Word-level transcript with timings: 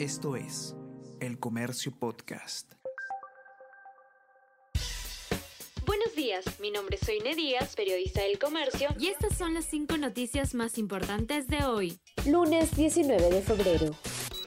Esto 0.00 0.34
es 0.34 0.74
El 1.20 1.38
Comercio 1.38 1.92
Podcast. 1.92 2.72
Buenos 5.84 6.16
días, 6.16 6.58
mi 6.58 6.70
nombre 6.70 6.96
es 6.98 7.06
Soine 7.06 7.34
Díaz, 7.34 7.76
periodista 7.76 8.22
del 8.22 8.38
Comercio, 8.38 8.88
y 8.98 9.08
estas 9.08 9.36
son 9.36 9.52
las 9.52 9.66
cinco 9.66 9.98
noticias 9.98 10.54
más 10.54 10.78
importantes 10.78 11.48
de 11.48 11.64
hoy. 11.64 12.00
Lunes 12.24 12.74
19 12.74 13.28
de 13.28 13.42
febrero. 13.42 13.94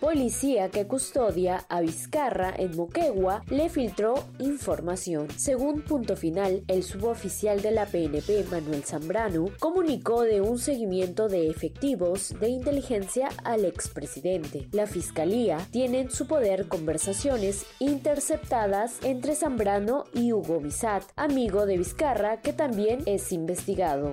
Policía 0.04 0.68
que 0.68 0.86
custodia 0.86 1.66
a 1.70 1.80
Vizcarra 1.80 2.54
en 2.58 2.76
Moquegua 2.76 3.42
le 3.50 3.70
filtró 3.70 4.16
información. 4.38 5.30
Según 5.38 5.82
punto 5.82 6.18
final, 6.18 6.66
el 6.68 6.84
suboficial 6.84 7.62
de 7.62 7.72
la 7.72 7.86
PNP, 7.86 8.44
Manuel 8.52 8.84
Zambrano, 8.84 9.46
comunicó 9.60 10.24
de 10.24 10.42
un 10.42 10.60
seguimiento 10.60 11.30
de 11.30 11.48
efectivos 11.48 12.36
de 12.38 12.50
inteligencia 12.50 13.30
al 13.46 13.64
expresidente. 13.64 14.68
La 14.74 14.88
fiscalía 14.88 15.66
tiene 15.72 16.02
en 16.02 16.12
su 16.12 16.28
poder 16.28 16.68
conversaciones 16.68 17.66
interceptadas 17.80 18.98
entre 19.04 19.36
Zambrano 19.36 20.04
y 20.14 20.34
Hugo 20.34 20.60
Bizat, 20.60 21.06
amigo 21.16 21.66
de 21.66 21.78
Vizcarra, 21.78 22.42
que 22.42 22.52
también 22.52 23.04
es 23.06 23.32
investigado. 23.32 24.12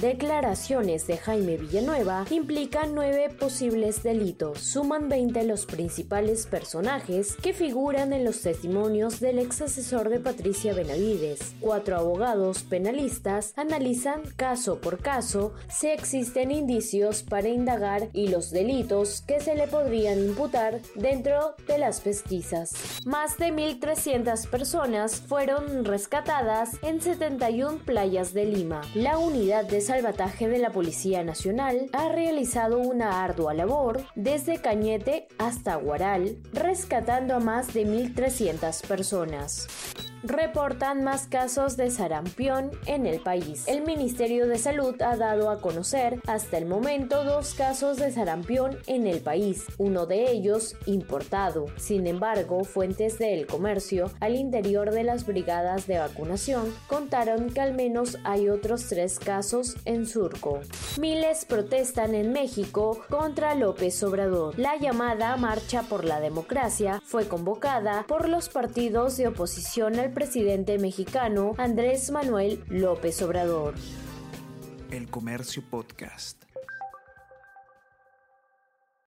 Declaraciones 0.00 1.08
de 1.08 1.16
Jaime 1.16 1.56
Villanueva 1.56 2.24
implican 2.30 2.94
nueve 2.94 3.30
posibles 3.36 4.04
delitos. 4.04 4.60
Suman 4.60 5.08
20 5.08 5.42
los 5.42 5.66
principales 5.66 6.46
personajes 6.46 7.34
que 7.42 7.52
figuran 7.52 8.12
en 8.12 8.24
los 8.24 8.42
testimonios 8.42 9.18
del 9.18 9.40
ex 9.40 9.60
asesor 9.62 10.08
de 10.08 10.20
Patricia 10.20 10.72
Benavides. 10.72 11.52
Cuatro 11.58 11.96
abogados 11.96 12.62
penalistas 12.62 13.52
analizan 13.56 14.22
caso 14.36 14.80
por 14.80 14.98
caso 14.98 15.54
si 15.68 15.88
existen 15.88 16.52
indicios 16.52 17.24
para 17.24 17.48
indagar 17.48 18.08
y 18.12 18.28
los 18.28 18.52
delitos 18.52 19.22
que 19.26 19.40
se 19.40 19.56
le 19.56 19.66
podrían 19.66 20.20
imputar 20.20 20.80
dentro 20.94 21.56
de 21.66 21.78
las 21.78 22.00
pesquisas. 22.02 23.00
Más 23.04 23.36
de 23.36 23.52
1.300 23.52 24.48
personas 24.48 25.16
fueron 25.16 25.84
rescatadas 25.84 26.76
en 26.82 27.00
71 27.00 27.78
playas 27.84 28.32
de 28.32 28.44
Lima. 28.44 28.82
La 28.94 29.18
unidad 29.18 29.64
de 29.64 29.87
salvataje 29.88 30.48
de 30.48 30.58
la 30.58 30.68
Policía 30.68 31.24
Nacional 31.24 31.88
ha 31.94 32.10
realizado 32.10 32.76
una 32.76 33.24
ardua 33.24 33.54
labor 33.54 34.02
desde 34.16 34.60
Cañete 34.60 35.28
hasta 35.38 35.76
Guaral, 35.76 36.36
rescatando 36.52 37.34
a 37.34 37.40
más 37.40 37.72
de 37.72 37.86
1.300 37.86 38.86
personas 38.86 39.66
reportan 40.22 41.04
más 41.04 41.26
casos 41.26 41.76
de 41.76 41.90
sarampión 41.90 42.70
en 42.86 43.06
el 43.06 43.20
país. 43.20 43.66
El 43.66 43.84
Ministerio 43.84 44.46
de 44.46 44.58
Salud 44.58 45.00
ha 45.02 45.16
dado 45.16 45.50
a 45.50 45.60
conocer 45.60 46.20
hasta 46.26 46.58
el 46.58 46.66
momento 46.66 47.24
dos 47.24 47.54
casos 47.54 47.96
de 47.96 48.10
sarampión 48.10 48.76
en 48.86 49.06
el 49.06 49.20
país, 49.20 49.64
uno 49.78 50.06
de 50.06 50.30
ellos 50.30 50.76
importado. 50.86 51.66
Sin 51.76 52.06
embargo, 52.06 52.64
fuentes 52.64 53.18
del 53.18 53.46
comercio 53.46 54.10
al 54.20 54.36
interior 54.36 54.90
de 54.90 55.04
las 55.04 55.26
brigadas 55.26 55.86
de 55.86 55.98
vacunación 55.98 56.74
contaron 56.86 57.50
que 57.50 57.60
al 57.60 57.74
menos 57.74 58.18
hay 58.24 58.48
otros 58.48 58.86
tres 58.88 59.18
casos 59.18 59.76
en 59.84 60.06
Surco. 60.06 60.60
Miles 60.98 61.44
protestan 61.44 62.14
en 62.14 62.32
México 62.32 63.00
contra 63.08 63.54
López 63.54 64.02
Obrador. 64.02 64.58
La 64.58 64.76
llamada 64.76 65.36
Marcha 65.36 65.82
por 65.82 66.04
la 66.04 66.20
Democracia 66.20 67.02
fue 67.04 67.28
convocada 67.28 68.04
por 68.06 68.28
los 68.28 68.48
partidos 68.48 69.16
de 69.16 69.28
oposición 69.28 69.98
al 69.98 70.07
presidente 70.08 70.78
mexicano 70.78 71.54
Andrés 71.58 72.10
Manuel 72.10 72.62
López 72.68 73.20
Obrador. 73.22 73.74
El 74.90 75.08
Comercio 75.10 75.62
Podcast. 75.68 76.47